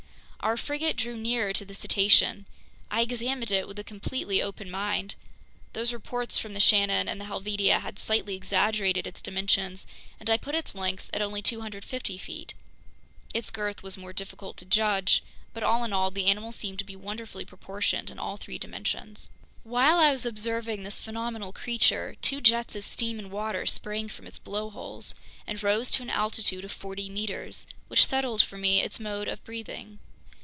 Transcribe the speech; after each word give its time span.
Our 0.43 0.57
frigate 0.57 0.95
drew 0.95 1.15
nearer 1.17 1.53
to 1.53 1.63
the 1.65 1.75
cetacean. 1.75 2.47
I 2.89 3.01
examined 3.01 3.51
it 3.51 3.67
with 3.67 3.77
a 3.77 3.83
completely 3.83 4.41
open 4.41 4.71
mind. 4.71 5.13
Those 5.73 5.93
reports 5.93 6.39
from 6.39 6.55
the 6.55 6.59
Shannon 6.59 7.07
and 7.07 7.21
the 7.21 7.25
Helvetia 7.25 7.77
had 7.77 7.99
slightly 7.99 8.33
exaggerated 8.35 9.05
its 9.05 9.21
dimensions, 9.21 9.85
and 10.19 10.31
I 10.31 10.37
put 10.37 10.55
its 10.55 10.73
length 10.73 11.11
at 11.13 11.21
only 11.21 11.43
250 11.43 12.17
feet. 12.17 12.55
Its 13.35 13.51
girth 13.51 13.83
was 13.83 13.99
more 13.99 14.13
difficult 14.13 14.57
to 14.57 14.65
judge, 14.65 15.21
but 15.53 15.61
all 15.61 15.83
in 15.83 15.93
all, 15.93 16.09
the 16.09 16.25
animal 16.25 16.51
seemed 16.51 16.79
to 16.79 16.85
be 16.85 16.95
wonderfully 16.95 17.45
proportioned 17.45 18.09
in 18.09 18.17
all 18.17 18.35
three 18.37 18.57
dimensions. 18.57 19.29
While 19.63 19.99
I 19.99 20.11
was 20.11 20.25
observing 20.25 20.81
this 20.81 20.99
phenomenal 20.99 21.53
creature, 21.53 22.15
two 22.23 22.41
jets 22.41 22.75
of 22.75 22.83
steam 22.83 23.19
and 23.19 23.29
water 23.29 23.67
sprang 23.67 24.07
from 24.09 24.25
its 24.25 24.39
blowholes 24.39 25.13
and 25.45 25.61
rose 25.61 25.91
to 25.91 26.01
an 26.01 26.09
altitude 26.09 26.65
of 26.65 26.71
forty 26.71 27.09
meters, 27.11 27.67
which 27.89 28.07
settled 28.07 28.41
for 28.41 28.57
me 28.57 28.81
its 28.81 28.99
mode 28.99 29.27
of 29.27 29.43
breathing. 29.43 29.99